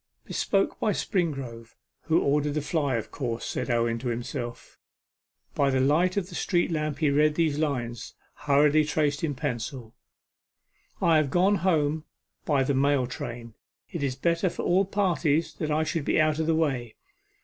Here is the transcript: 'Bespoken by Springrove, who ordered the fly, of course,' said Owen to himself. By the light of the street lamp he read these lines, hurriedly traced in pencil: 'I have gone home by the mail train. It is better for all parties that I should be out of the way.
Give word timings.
'Bespoken 0.25 0.75
by 0.79 0.93
Springrove, 0.93 1.75
who 2.05 2.19
ordered 2.23 2.55
the 2.55 2.61
fly, 2.63 2.95
of 2.95 3.11
course,' 3.11 3.45
said 3.45 3.69
Owen 3.69 3.99
to 3.99 4.07
himself. 4.07 4.79
By 5.53 5.69
the 5.69 5.79
light 5.79 6.17
of 6.17 6.27
the 6.27 6.33
street 6.33 6.71
lamp 6.71 6.97
he 6.97 7.11
read 7.11 7.35
these 7.35 7.59
lines, 7.59 8.15
hurriedly 8.33 8.83
traced 8.83 9.23
in 9.23 9.35
pencil: 9.35 9.93
'I 11.03 11.17
have 11.17 11.29
gone 11.29 11.57
home 11.57 12.05
by 12.45 12.63
the 12.63 12.73
mail 12.73 13.05
train. 13.05 13.53
It 13.91 14.01
is 14.01 14.15
better 14.15 14.49
for 14.49 14.63
all 14.63 14.85
parties 14.85 15.53
that 15.59 15.69
I 15.69 15.83
should 15.83 16.05
be 16.05 16.19
out 16.19 16.39
of 16.39 16.47
the 16.47 16.55
way. 16.55 16.95